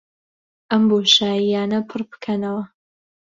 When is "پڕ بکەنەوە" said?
1.89-2.63